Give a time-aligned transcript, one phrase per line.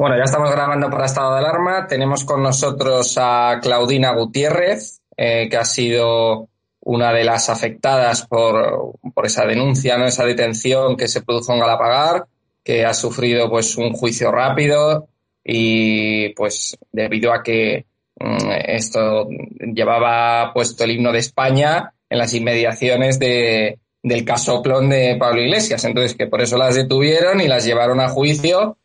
[0.00, 1.88] Bueno, ya estamos grabando para Estado de Alarma.
[1.88, 6.48] Tenemos con nosotros a Claudina Gutiérrez, eh, que ha sido
[6.82, 10.06] una de las afectadas por, esa denuncia, ¿no?
[10.06, 12.26] esa detención que se produjo en Galapagar,
[12.62, 15.08] que ha sufrido pues un juicio rápido
[15.42, 17.86] y pues debido a que
[18.20, 19.28] mm, esto
[19.74, 25.84] llevaba puesto el himno de España en las inmediaciones de, del casoplón de Pablo Iglesias.
[25.84, 28.77] Entonces, que por eso las detuvieron y las llevaron a juicio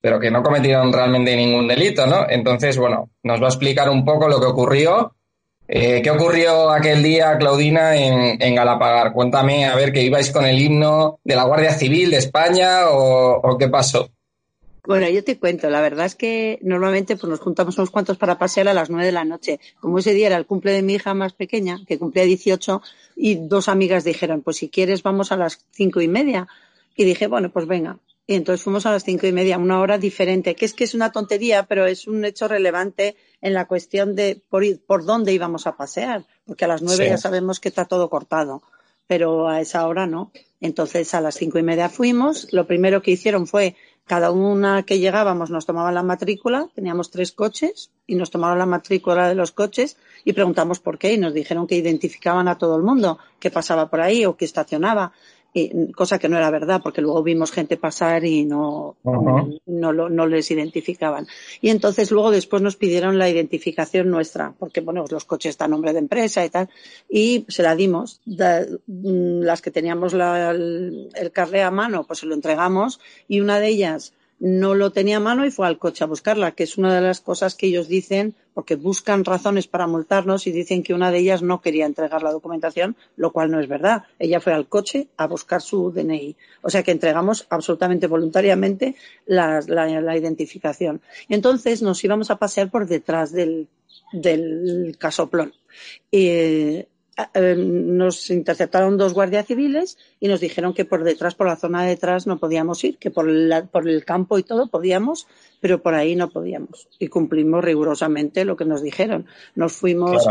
[0.00, 2.26] pero que no cometieron realmente ningún delito, ¿no?
[2.28, 5.14] Entonces, bueno, nos va a explicar un poco lo que ocurrió.
[5.66, 9.12] Eh, ¿Qué ocurrió aquel día, Claudina, en, Galapagar?
[9.12, 13.56] Cuéntame, a ver, que ibais con el himno de la Guardia Civil de España o,
[13.58, 14.08] qué pasó.
[14.86, 18.38] Bueno, yo te cuento, la verdad es que normalmente pues, nos juntamos unos cuantos para
[18.38, 19.60] pasear a las nueve de la noche.
[19.80, 22.80] Como ese día era el cumple de mi hija más pequeña, que cumplía 18,
[23.16, 26.48] y dos amigas dijeron, pues si quieres vamos a las cinco y media.
[26.96, 27.98] Y dije, bueno, pues venga.
[28.30, 30.92] Y entonces fuimos a las cinco y media, una hora diferente, que es que es
[30.92, 35.66] una tontería, pero es un hecho relevante en la cuestión de por, por dónde íbamos
[35.66, 38.62] a pasear, porque a las nueve ya sabemos que está todo cortado,
[39.06, 40.30] pero a esa hora no.
[40.60, 44.98] Entonces a las cinco y media fuimos, lo primero que hicieron fue cada una que
[44.98, 49.52] llegábamos nos tomaban la matrícula, teníamos tres coches y nos tomaron la matrícula de los
[49.52, 53.50] coches y preguntamos por qué y nos dijeron que identificaban a todo el mundo que
[53.50, 55.12] pasaba por ahí o que estacionaba
[55.94, 60.50] cosa que no era verdad, porque luego vimos gente pasar y no, no, no, les
[60.50, 61.26] identificaban.
[61.60, 65.92] Y entonces luego después nos pidieron la identificación nuestra, porque bueno, los coches están nombre
[65.92, 66.68] de empresa y tal,
[67.08, 68.20] y se la dimos.
[68.26, 73.58] Mm, las que teníamos el, el carré a mano, pues se lo entregamos, y una
[73.58, 76.78] de ellas no lo tenía a mano y fue al coche a buscarla, que es
[76.78, 80.94] una de las cosas que ellos dicen, porque buscan razones para multarnos y dicen que
[80.94, 84.04] una de ellas no quería entregar la documentación, lo cual no es verdad.
[84.18, 86.36] Ella fue al coche a buscar su DNI.
[86.62, 88.94] O sea que entregamos absolutamente voluntariamente
[89.26, 89.60] la,
[90.16, 91.00] identificación.
[91.28, 93.68] Entonces nos íbamos a pasear por detrás del,
[94.12, 95.52] del casoplón.
[96.12, 96.86] Eh,
[97.34, 101.82] eh, nos interceptaron dos guardias civiles y nos dijeron que por detrás, por la zona
[101.82, 103.26] de detrás, no podíamos ir, que por,
[103.70, 105.26] por el campo y todo podíamos,
[105.60, 106.88] pero por ahí no podíamos.
[106.98, 109.26] Y cumplimos rigurosamente lo que nos dijeron.
[109.56, 110.26] Nos fuimos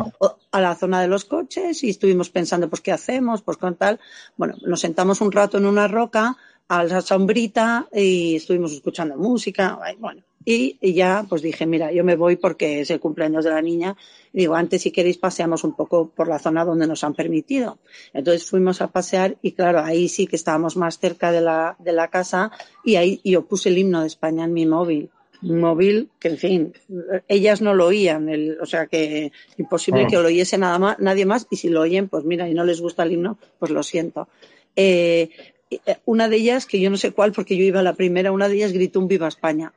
[0.51, 3.41] a la zona de los coches y estuvimos pensando, pues, ¿qué hacemos?
[3.41, 3.99] Pues con tal.
[4.37, 6.37] Bueno, nos sentamos un rato en una roca,
[6.69, 9.79] a la sombrita y estuvimos escuchando música.
[9.99, 13.62] Bueno, y, ya pues dije, mira, yo me voy porque es el cumpleaños de la
[13.62, 13.97] niña.
[14.31, 17.80] Y digo, antes si queréis paseamos un poco por la zona donde nos han permitido.
[18.13, 21.91] Entonces fuimos a pasear y claro, ahí sí que estábamos más cerca de la, de
[21.91, 22.52] la casa
[22.85, 25.09] y ahí yo puse el himno de España en mi móvil
[25.44, 26.74] un móvil que, en fin,
[27.28, 28.28] ellas no lo oían,
[28.59, 30.08] o sea que imposible ah.
[30.09, 32.64] que lo oyese nada más, nadie más, y si lo oyen, pues mira, y no
[32.64, 34.28] les gusta el himno, pues lo siento.
[34.75, 35.29] Eh,
[35.69, 38.31] eh, una de ellas, que yo no sé cuál, porque yo iba a la primera,
[38.31, 39.74] una de ellas gritó un Viva España.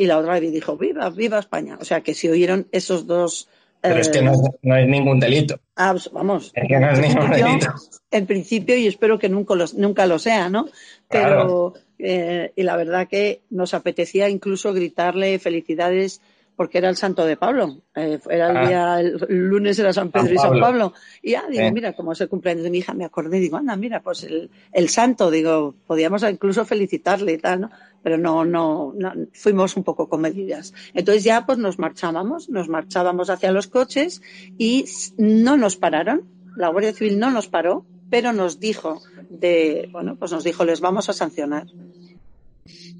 [0.00, 1.76] Y la otra dijo, Viva, Viva España.
[1.78, 3.50] O sea que si oyeron esos dos.
[3.82, 5.60] Pero es que no, es ningún delito.
[5.76, 6.52] Vamos.
[6.54, 7.66] Es que no es ningún delito.
[8.10, 10.68] En principio, y espero que nunca lo, nunca lo sea, ¿no?
[11.06, 16.22] Pero, eh, y la verdad que nos apetecía incluso gritarle felicidades
[16.60, 17.84] porque era el santo de Pablo.
[17.94, 18.68] Eh, era el ah.
[18.68, 20.92] día, el, lunes era San Pedro y San Pablo.
[21.22, 23.76] Y ya digo, mira, como es el cumpleaños de mi hija, me acordé, digo, anda,
[23.76, 27.70] mira, pues el, el santo, digo, podíamos incluso felicitarle y tal, ¿no?
[28.02, 30.74] Pero no, no, no, fuimos un poco comedidas.
[30.92, 34.20] Entonces ya pues nos marchábamos, nos marchábamos hacia los coches
[34.58, 34.84] y
[35.16, 36.28] no nos pararon.
[36.58, 39.00] La Guardia Civil no nos paró, pero nos dijo
[39.30, 41.68] de, bueno, pues nos dijo, les vamos a sancionar.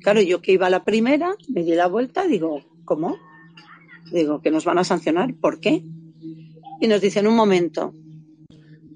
[0.01, 3.19] Claro, yo que iba a la primera, me di la vuelta, digo, ¿cómo?
[4.13, 5.35] Digo, que nos van a sancionar.
[5.35, 5.85] ¿Por qué?
[6.81, 7.95] Y nos dicen un momento.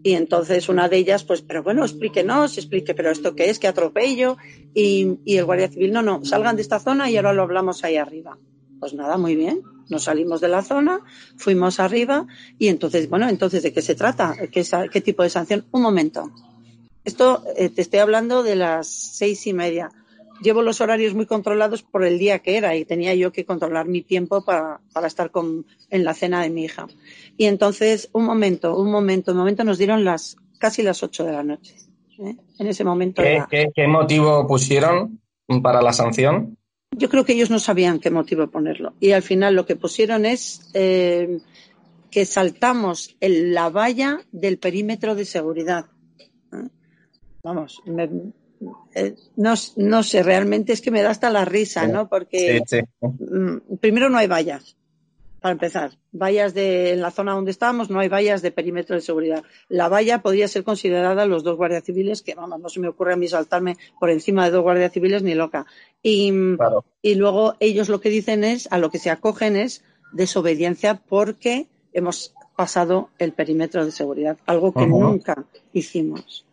[0.02, 3.68] Y entonces una de ellas, pues, pero bueno, explíquenos, explique, pero esto qué es, qué
[3.68, 4.36] atropello.
[4.74, 7.84] Y, y el guardia civil, no, no, salgan de esta zona y ahora lo hablamos
[7.84, 8.38] ahí arriba.
[8.80, 9.62] Pues nada, muy bien.
[9.88, 11.00] Nos salimos de la zona,
[11.36, 12.26] fuimos arriba
[12.58, 14.34] y entonces, bueno, entonces, ¿de qué se trata?
[14.50, 15.64] ¿Qué, qué tipo de sanción?
[15.72, 16.30] Un momento.
[17.04, 19.90] Esto eh, te estoy hablando de las seis y media
[20.42, 23.86] llevo los horarios muy controlados por el día que era y tenía yo que controlar
[23.86, 26.86] mi tiempo para, estar con, en la cena de mi hija.
[27.36, 31.32] Y entonces, un momento, un momento, un momento nos dieron las casi las ocho de
[31.32, 31.76] la noche.
[32.18, 32.36] ¿eh?
[32.58, 33.22] En ese momento.
[33.22, 35.20] ¿Qué, ¿qué, motivo pusieron
[35.62, 36.56] para la sanción?
[36.96, 38.94] Yo creo que ellos no sabían qué motivo ponerlo.
[39.00, 41.40] Y al final lo que pusieron es eh,
[42.10, 45.86] que saltamos la valla del perímetro de seguridad.
[46.52, 46.68] ¿eh?
[47.42, 48.08] Vamos, me,
[49.36, 52.08] no, no, sé, realmente es que me da hasta la risa, ¿no?
[52.08, 52.62] Porque
[53.00, 54.76] mm, primero no hay vallas.
[55.40, 59.02] para empezar, vallas de en la zona donde estábamos no hay vallas de perímetro de
[59.02, 59.42] seguridad.
[59.68, 63.12] La valla podría ser considerada los dos guardias civiles, que vamos, no se me ocurre
[63.12, 65.66] a mí saltarme por encima de dos guardias civiles ni loca.
[66.02, 66.32] Y,
[67.02, 71.66] y luego ellos lo que dicen es, a lo que se acogen es desobediencia porque
[71.92, 76.44] hemos pasado el perímetro de seguridad, algo que nunca hicimos.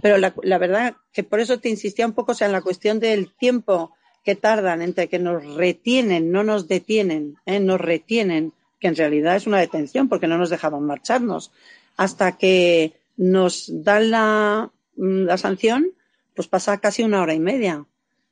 [0.00, 2.98] Pero la, la, verdad que por eso te insistía un poco sea, en la cuestión
[2.98, 3.92] del tiempo
[4.24, 7.60] que tardan entre que nos retienen, no nos detienen, ¿eh?
[7.60, 11.52] nos retienen, que en realidad es una detención porque no nos dejaban marcharnos,
[11.96, 15.92] hasta que nos dan la, la sanción,
[16.34, 17.84] pues pasa casi una hora y media.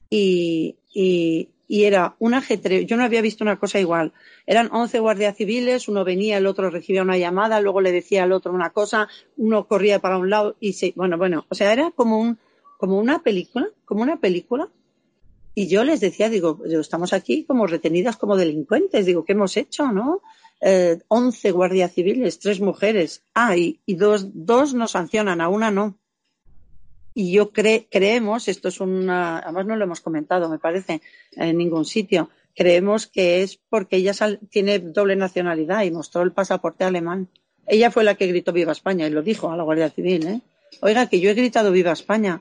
[0.09, 2.81] Y, y, y era un ajetreo.
[2.81, 4.13] Yo no había visto una cosa igual.
[4.45, 8.33] Eran 11 guardias civiles, uno venía, el otro recibía una llamada, luego le decía al
[8.33, 9.07] otro una cosa,
[9.37, 12.39] uno corría para un lado y se, bueno, bueno, o sea, era como un,
[12.77, 14.69] como una película, como una película
[15.55, 19.93] y yo les decía, digo, estamos aquí como retenidas como delincuentes, digo, ¿qué hemos hecho,
[19.93, 20.23] no?
[20.61, 23.23] Eh, once guardias civiles, tres mujeres.
[23.33, 25.99] Ah, y, dos, dos nos sancionan, a una no.
[27.21, 31.03] Y yo cre creemos, esto es una, además no lo hemos comentado, me parece,
[31.37, 34.15] en ningún sitio, creemos que es porque ella
[34.49, 37.29] tiene doble nacionalidad y mostró el pasaporte alemán.
[37.67, 40.41] Ella fue la que gritó Viva España y lo dijo a la Guardia Civil, ¿eh?
[40.81, 42.41] Oiga, que yo he gritado Viva España.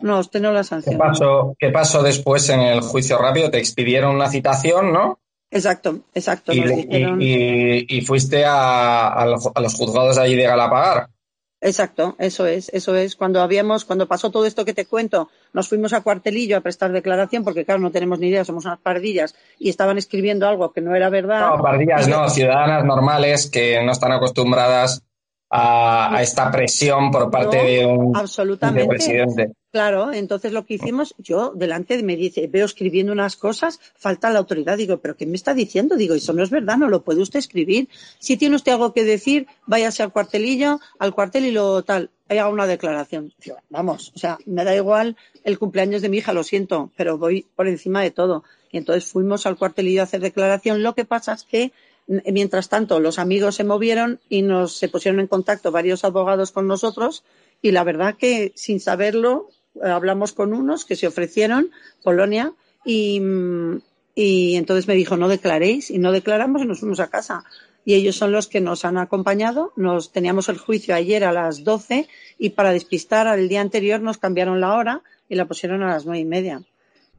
[0.00, 0.98] No, usted no la sancionó.
[0.98, 3.50] ¿Qué pasó, ¿Qué pasó después en el juicio rápido?
[3.50, 5.18] Te expidieron una citación, ¿no?
[5.50, 6.52] Exacto, exacto.
[6.54, 11.08] Y, fuiste a, los juzgados de allí de Galapagar.
[11.64, 13.14] Exacto, eso es, eso es.
[13.14, 16.90] Cuando habíamos, cuando pasó todo esto que te cuento, nos fuimos a cuartelillo a prestar
[16.90, 20.80] declaración, porque claro, no tenemos ni idea, somos unas pardillas, y estaban escribiendo algo que
[20.80, 21.50] no era verdad.
[21.56, 25.04] No, pardillas no, ciudadanas normales que no están acostumbradas
[25.50, 28.12] a, esta presión por parte de un
[28.88, 29.52] presidente.
[29.72, 34.28] Claro, entonces lo que hicimos, yo delante de me dice, veo escribiendo unas cosas, falta
[34.28, 35.96] la autoridad, digo, pero ¿qué me está diciendo?
[35.96, 37.88] Digo, eso no es verdad, no lo puede usted escribir.
[38.18, 42.50] Si tiene usted algo que decir, váyase al cuartelillo, al cuartel y lo tal, haga
[42.50, 43.32] una declaración.
[43.70, 47.46] vamos, o sea, me da igual el cumpleaños de mi hija, lo siento, pero voy
[47.56, 48.44] por encima de todo.
[48.70, 50.82] Y entonces fuimos al cuartelillo a hacer declaración.
[50.82, 51.72] Lo que pasa es que
[52.06, 56.66] mientras tanto los amigos se movieron y nos se pusieron en contacto varios abogados con
[56.66, 57.24] nosotros
[57.62, 59.48] y la verdad que sin saberlo
[59.82, 61.70] hablamos con unos que se ofrecieron,
[62.02, 62.52] Polonia,
[62.84, 63.22] y,
[64.14, 67.44] y entonces me dijo, no declaréis, y no declaramos y nos fuimos a casa.
[67.84, 69.72] Y ellos son los que nos han acompañado.
[69.76, 72.06] Nos teníamos el juicio ayer a las 12
[72.38, 76.06] y para despistar al día anterior nos cambiaron la hora y la pusieron a las
[76.06, 76.62] nueve y media.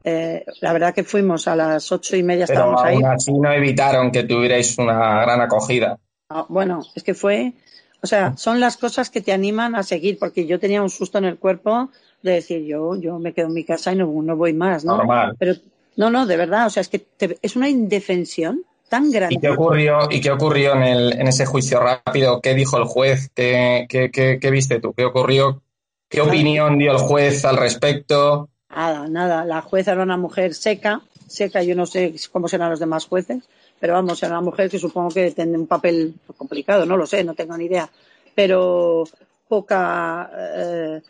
[0.04, 3.50] Eh, la verdad que fuimos a las ocho y media, Pero estábamos aún así no
[3.50, 5.98] evitaron que tuvierais una gran acogida.
[6.28, 7.54] Ah, bueno, es que fue,
[8.02, 11.16] o sea, son las cosas que te animan a seguir, porque yo tenía un susto
[11.16, 11.90] en el cuerpo
[12.24, 14.96] de decir, yo, yo me quedo en mi casa y no, no voy más, ¿no?
[14.96, 15.36] Normal.
[15.38, 15.54] Pero
[15.96, 17.06] no, no, de verdad, o sea, es que
[17.42, 19.34] es una indefensión tan grande.
[19.34, 22.40] ¿Y qué ocurrió, y qué ocurrió en, el, en ese juicio rápido?
[22.40, 23.30] ¿Qué dijo el juez?
[23.34, 24.94] ¿Qué, qué, qué, viste tú?
[24.94, 25.62] ¿Qué ocurrió?
[26.08, 28.48] ¿Qué opinión dio el juez al respecto?
[28.70, 29.44] Nada, nada.
[29.44, 33.44] La jueza era una mujer seca, seca, yo no sé cómo serán los demás jueces,
[33.78, 37.22] pero vamos, era una mujer que supongo que tiene un papel complicado, no lo sé,
[37.22, 37.90] no tengo ni idea.
[38.34, 39.04] Pero
[39.46, 41.02] poca, eh,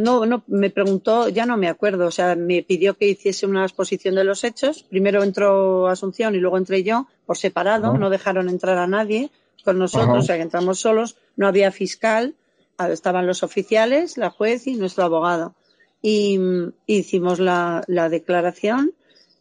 [0.00, 3.64] no, no, me preguntó, ya no me acuerdo, o sea, me pidió que hiciese una
[3.64, 4.82] exposición de los hechos.
[4.82, 9.30] Primero entró Asunción y luego entré yo por separado, no dejaron entrar a nadie
[9.64, 12.34] con nosotros, o sea, que entramos solos, no había fiscal,
[12.90, 15.54] estaban los oficiales, la juez y nuestro abogado.
[16.00, 16.38] Y,
[16.86, 18.92] hicimos la, declaración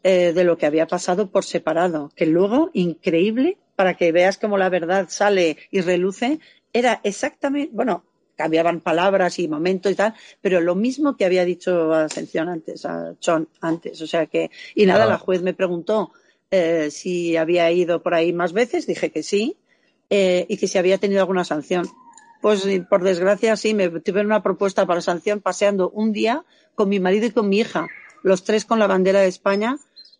[0.03, 4.57] eh, de lo que había pasado por separado, que luego, increíble, para que veas cómo
[4.57, 6.39] la verdad sale y reluce,
[6.71, 8.03] era exactamente, bueno,
[8.41, 13.13] cambiaban palabras y momentos y tal, pero lo mismo que había dicho Ascensión antes, a
[13.19, 14.01] Chon antes.
[14.01, 16.12] O sea que, y nada, la juez me preguntó
[16.50, 19.57] eh, si había ido por ahí más veces, dije que sí,
[20.10, 21.88] eh, y que si había tenido alguna sanción.
[22.41, 26.43] Pues por desgracia sí, me tuve una propuesta para sanción paseando un día
[26.74, 27.88] con mi marido y con mi hija,
[28.24, 29.77] los tres con la bandera de España,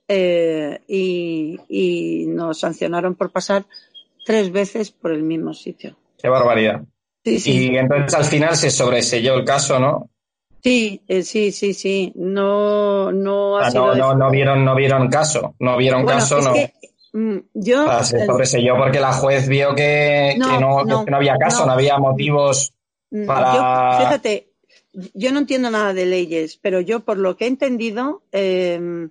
[0.08, 3.66] eh, y, y nos sancionaron por pasar
[4.26, 5.98] tres veces por el mismo sitio.
[6.22, 6.84] Qué barbaridad.
[7.24, 10.10] Y entonces al final se sobreselló el caso, ¿no?
[10.64, 12.12] Sí, eh, sí, sí, sí.
[12.16, 15.56] No, no ha sido no, no, vieron, no vieron caso.
[15.60, 16.54] No vieron caso, no.
[17.14, 21.98] Mm, yo, se sobreselló porque la juez vio que, no, no, había caso, no, había
[21.98, 22.74] motivos
[23.10, 23.98] mm, para.
[23.98, 24.54] fíjate,
[25.14, 29.10] yo no entiendo nada de leyes, pero yo por lo que he entendido, no,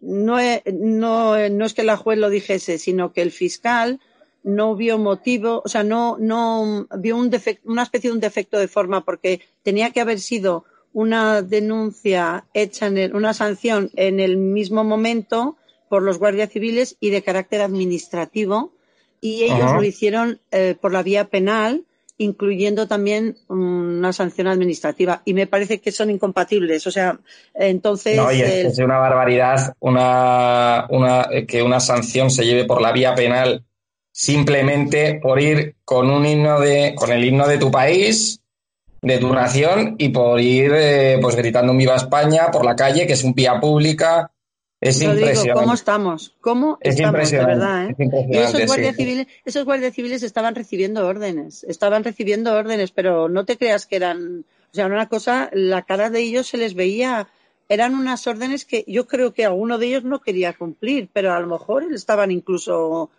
[0.00, 4.00] no, no es que la juez lo dijese, sino que el fiscal
[4.42, 7.30] no vio motivo, o sea, no, no vio un
[7.64, 12.86] una especie de un defecto de forma porque tenía que haber sido una denuncia hecha
[12.86, 15.56] en una sanción en el mismo momento
[15.88, 18.72] por los guardias civiles y de carácter administrativo
[19.20, 21.84] y ellos lo hicieron eh, por la vía penal
[22.18, 25.22] incluyendo también una sanción administrativa.
[25.24, 26.86] Y me parece que son incompatibles.
[26.86, 27.18] O sea,
[27.54, 28.16] entonces.
[28.16, 33.14] No, y es, una barbaridad una, una, que una sanción se lleve por la vía
[33.14, 33.64] penal
[34.18, 38.40] simplemente por ir con un himno de, con el himno de tu país,
[39.00, 43.06] de tu nación, y por ir eh, pues gritando un viva España por la calle,
[43.06, 44.32] que es un vía pública,
[44.80, 45.52] es impresionante.
[45.52, 46.34] ¿Cómo estamos?
[46.40, 47.90] ¿Cómo es estamos, de verdad?
[47.90, 47.94] ¿eh?
[48.28, 53.44] y esos guardias, civiles, esos guardias civiles estaban recibiendo órdenes, estaban recibiendo órdenes, pero no
[53.44, 57.28] te creas que eran, o sea, una cosa, la cara de ellos se les veía,
[57.68, 61.38] eran unas órdenes que yo creo que alguno de ellos no quería cumplir, pero a
[61.38, 63.10] lo mejor estaban incluso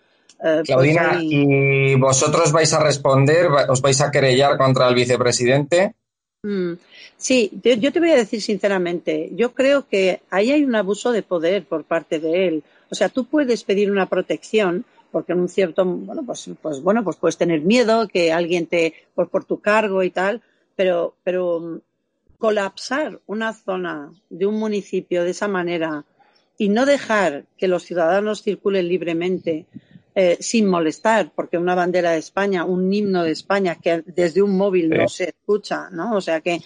[0.43, 5.95] eh, pues Claudina, ¿y vosotros vais a responder, os vais a querellar contra el vicepresidente?
[6.43, 6.73] Mm.
[7.17, 11.21] Sí, yo, te voy a decir sinceramente, yo creo que ahí hay un abuso de
[11.21, 12.63] poder por parte de él.
[12.89, 17.03] O sea, tú puedes pedir una protección porque en un cierto, bueno, pues, pues bueno,
[17.03, 20.41] pues puedes tener miedo que alguien te, por, por tu cargo y tal,
[20.75, 21.79] pero, pero mm,
[22.37, 26.05] colapsar una zona de un municipio de esa manera
[26.57, 29.65] y no dejar que los ciudadanos circulen libremente
[30.21, 34.57] eh, sin molestar, porque una bandera de España, un himno de España que desde un
[34.57, 36.17] móvil no se escucha, ¿no?
[36.17, 36.59] O sea que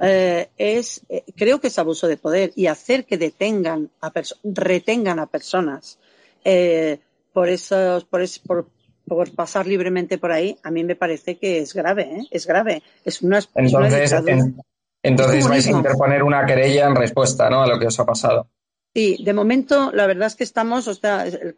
[0.00, 5.20] eh, es, eh, creo que es abuso de poder y hacer que detengan a retengan
[5.20, 6.00] a personas
[7.32, 8.66] por esos, por, por,
[9.06, 12.82] por, pasar libremente por ahí, a mí me parece que es grave, es grave.
[13.04, 14.12] Es una, entonces,
[15.00, 17.62] entonces vais a interponer una querella en respuesta, ¿no?
[17.62, 18.48] A lo que os ha pasado.
[18.96, 20.88] Sí, de momento la verdad es que estamos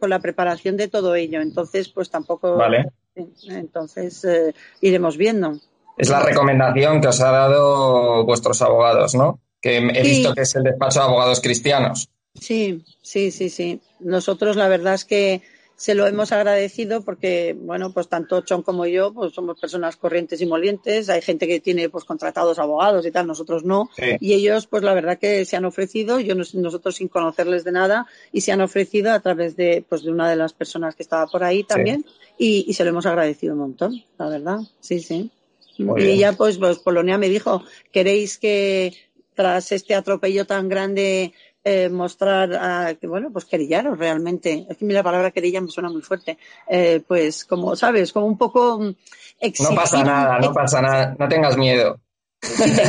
[0.00, 2.56] con la preparación de todo ello, entonces pues tampoco.
[2.56, 2.90] Vale.
[3.14, 5.56] Entonces eh, iremos viendo.
[5.96, 9.38] Es la recomendación que os ha dado vuestros abogados, ¿no?
[9.60, 12.08] Que he visto que es el despacho de abogados cristianos.
[12.34, 13.80] Sí, sí, sí, sí.
[14.00, 15.42] Nosotros la verdad es que
[15.78, 20.40] se lo hemos agradecido porque, bueno, pues tanto Chon como yo, pues somos personas corrientes
[20.40, 21.08] y molientes.
[21.08, 23.88] Hay gente que tiene, pues, contratados abogados y tal, nosotros no.
[24.18, 28.08] Y ellos, pues, la verdad que se han ofrecido, yo nosotros sin conocerles de nada,
[28.32, 31.28] y se han ofrecido a través de, pues, de una de las personas que estaba
[31.28, 32.04] por ahí también.
[32.36, 34.58] Y, se lo hemos agradecido un montón, la verdad.
[34.80, 35.30] Sí, sí.
[35.78, 38.94] y ya, pues, pues, Polonia me dijo, ¿queréis que
[39.38, 41.32] tras este atropello tan grande
[41.64, 44.66] eh, mostrar a, que, bueno, pues querillaros realmente.
[44.68, 46.38] Es que la palabra querilla me suena muy fuerte.
[46.68, 48.12] Eh, pues como, ¿sabes?
[48.12, 51.16] Como un poco No pasa nada, no pasa nada.
[51.18, 52.00] No tengas miedo.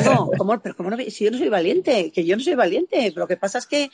[0.06, 0.30] no,
[0.62, 3.12] pero como no, si yo no soy valiente, que yo no soy valiente.
[3.16, 3.90] Lo que pasa es que,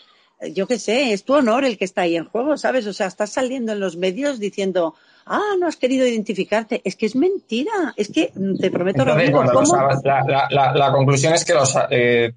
[0.54, 2.86] yo qué sé, es tu honor el que está ahí en juego, ¿sabes?
[2.88, 6.82] O sea, estás saliendo en los medios diciendo, ah, no has querido identificarte.
[6.84, 7.94] Es que es mentira.
[7.96, 12.34] Es que te prometo Entonces, la, la, la, conclusión es que los, eh,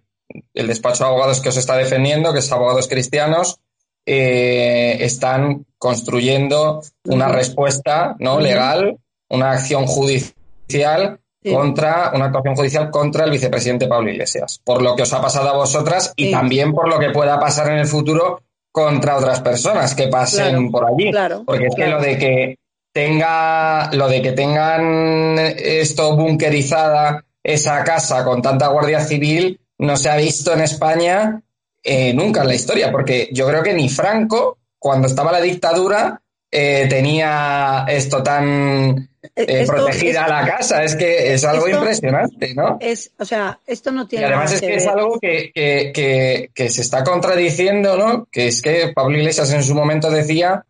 [0.55, 3.59] el despacho de abogados que os está defendiendo, que es abogados cristianos,
[4.07, 13.25] eh, están construyendo una respuesta no legal, una acción judicial contra una actuación judicial contra
[13.25, 16.89] el vicepresidente Pablo Iglesias, por lo que os ha pasado a vosotras y también por
[16.89, 18.43] lo que pueda pasar en el futuro
[18.73, 21.11] contra otras personas que pasen por allí,
[21.47, 22.59] porque es que lo de que
[22.93, 30.11] tenga lo de que tengan esto bunkerizada esa casa con tanta guardia civil no se
[30.11, 31.43] ha visto en España
[31.83, 36.21] eh, nunca en la historia, porque yo creo que ni Franco, cuando estaba la dictadura,
[36.51, 40.83] eh, tenía esto tan eh, protegida la casa.
[40.83, 42.79] Es que es algo impresionante, ¿no?
[42.81, 44.25] Es, o sea, esto no tiene.
[44.25, 48.27] Y además es que, es algo que, que, que, se está contradiciendo, ¿no?
[48.31, 50.65] Que es que Pablo Iglesias en su momento decía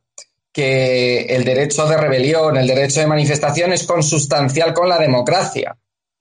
[0.52, 5.76] que el derecho de rebelión, el derecho de manifestación es consustancial con la democracia.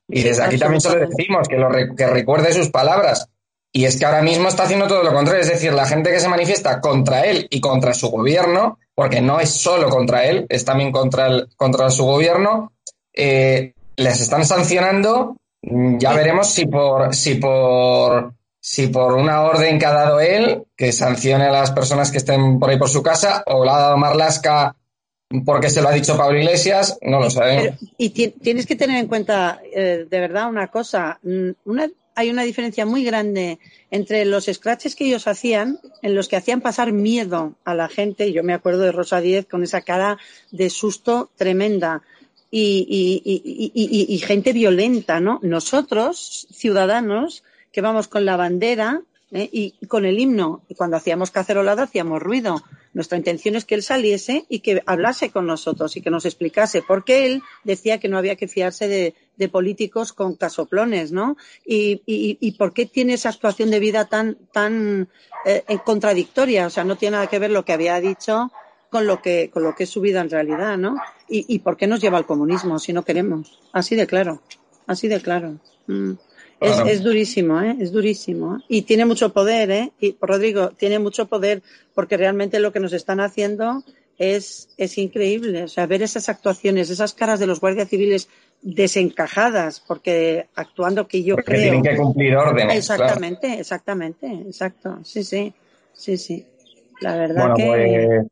[0.07, 3.29] Y desde aquí también se lo decimos, que, lo que recuerde sus palabras.
[3.71, 6.19] Y es que ahora mismo está haciendo todo lo contrario, es decir, la gente que
[6.19, 10.63] se manifiesta contra él y contra su gobierno, porque no es solo contra él, es
[10.63, 12.71] también contra, el, contra su gobierno,
[13.13, 15.35] eh, les están sancionando.
[15.61, 20.93] Ya veremos si por, si por, si por una orden que ha dado él, que
[20.93, 23.97] sancione a las personas que estén por ahí por su casa, o la ha dado
[23.97, 24.76] Marlasca
[25.45, 27.77] porque se lo ha dicho Pablo Iglesias, no lo sabemos.
[27.97, 31.19] y tienes que tener en cuenta, eh, de verdad, una cosa.
[31.23, 33.59] Mm, una, hay una diferencia muy grande
[33.91, 38.31] entre los scratches que ellos hacían, en los que hacían pasar miedo a la gente.
[38.31, 40.17] Yo me acuerdo de Rosa Díez con esa cara
[40.51, 42.01] de susto tremenda.
[42.49, 45.39] Y, gente violenta, ¿no?
[45.43, 47.43] Nosotros, ciudadanos,
[47.73, 49.49] que vamos con la bandera, ¿eh?
[49.51, 52.63] y con el himno, y cuando hacíamos cacerolada hacíamos ruido.
[52.97, 56.81] Nuestra intención es que él saliese y que hablase con nosotros y que nos explicase,
[56.81, 61.37] porque él decía que no había que fiarse de, políticos con casoplones, ¿no?
[61.63, 65.09] Y, y, y, por qué tiene esa actuación de vida tan, tan
[65.45, 68.51] eh, contradictoria, o sea, no tiene nada que ver lo que había dicho
[68.89, 70.95] con lo que, con lo que es su vida en realidad, ¿no?
[71.29, 73.59] Y, y por qué nos lleva al comunismo si no queremos.
[73.73, 74.41] Así de claro,
[74.87, 75.59] así de claro.
[75.85, 76.13] Mm.
[76.59, 77.75] Es, es, durísimo, ¿eh?
[77.79, 78.59] Es durísimo.
[78.67, 79.91] Y tiene mucho poder, ¿eh?
[79.99, 81.61] Y, Rodrigo, tiene mucho poder
[81.93, 83.83] porque realmente lo que nos están haciendo
[84.17, 85.63] es, es increíble.
[85.63, 88.29] O sea, ver esas actuaciones, esas caras de los guardias civiles
[88.61, 91.61] desencajadas, porque actuando que yo porque creo.
[91.61, 92.77] Tienen que cumplir órdenes.
[92.77, 93.61] Exactamente, claro.
[93.61, 94.99] exactamente, exacto.
[95.03, 95.53] Sí, sí,
[95.93, 96.45] sí, sí.
[97.01, 98.07] La verdad bueno, que.
[98.07, 98.27] Pues,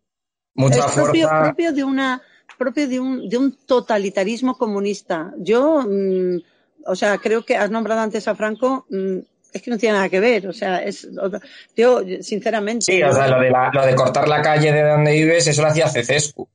[0.56, 2.22] mucha es propio, propio de una
[2.58, 5.34] propio de un, de un totalitarismo comunista.
[5.38, 6.38] Yo, mmm,
[6.86, 9.20] o sea, creo que has nombrado antes a Franco, mmm,
[9.54, 11.08] es que no tiene nada que ver, o sea, es,
[11.78, 12.86] yo, sinceramente.
[12.92, 15.62] Sí, o sea, lo de, la, lo de cortar la calle de donde vives, eso
[15.62, 16.50] lo hacía Cecescu.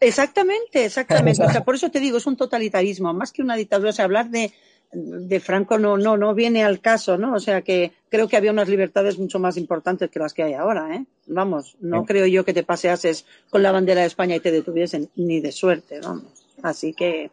[0.00, 1.42] Exactamente, exactamente.
[1.46, 3.90] O sea, por eso te digo, es un totalitarismo, más que una dictadura.
[3.90, 4.50] O sea, hablar de,
[4.92, 7.34] de Franco no, no, no viene al caso, ¿no?
[7.34, 10.54] O sea, que creo que había unas libertades mucho más importantes que las que hay
[10.54, 11.04] ahora, ¿eh?
[11.26, 12.06] Vamos, no sí.
[12.06, 15.52] creo yo que te paseases con la bandera de España y te detuviesen, ni de
[15.52, 16.32] suerte, vamos.
[16.62, 17.30] Así que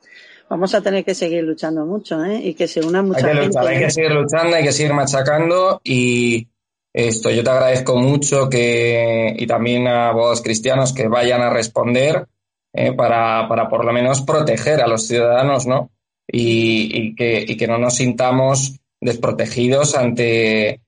[0.54, 2.40] vamos a tener que seguir luchando mucho, ¿eh?
[2.44, 3.48] Y que se una mucha hay que gente.
[3.48, 6.48] Luchar, hay que seguir luchando, hay que seguir machacando y
[6.94, 12.28] esto, yo te agradezco mucho que, y también a vos cristianos que vayan a responder
[12.72, 15.90] eh, para, para por lo menos proteger a los ciudadanos, ¿no?
[16.28, 20.82] Y, y, que, y que no nos sintamos desprotegidos ante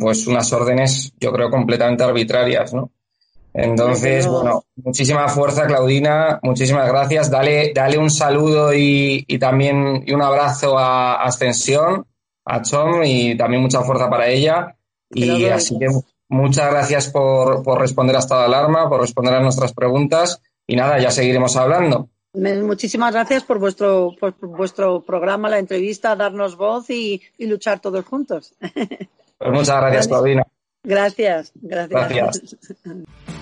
[0.00, 2.90] pues unas órdenes, yo creo, completamente arbitrarias, ¿no?
[3.54, 7.30] Entonces, bueno, muchísima fuerza, Claudina, muchísimas gracias.
[7.30, 12.06] Dale, dale un saludo y, y también y un abrazo a Ascensión,
[12.44, 14.76] a Chom y también mucha fuerza para ella.
[15.10, 15.88] Y así que
[16.28, 20.98] muchas gracias por, por responder a esta alarma, por responder a nuestras preguntas y nada,
[20.98, 22.08] ya seguiremos hablando.
[22.34, 28.04] Muchísimas gracias por vuestro, por vuestro programa, la entrevista, darnos voz y, y luchar todos
[28.04, 28.54] juntos.
[29.42, 30.46] Pues muchas gracias, Claudina.
[30.84, 32.08] Gracias, gracias.
[32.08, 32.56] Gracias.